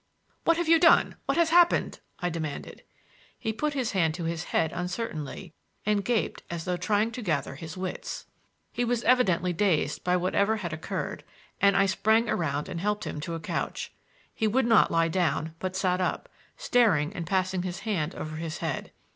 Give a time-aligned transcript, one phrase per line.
[0.45, 2.81] "What have you done; what has happened?" I demanded.
[3.37, 5.53] He put his hand to his head uncertainly
[5.85, 8.25] and gaped as though trying to gather his wits.
[8.71, 11.23] He was evidently dazed by whatever had occurred,
[11.61, 13.93] and I sprang around and helped him to a couch.
[14.33, 16.27] He would not lie down but sat up,
[16.57, 18.91] staring and passing his hand over his head.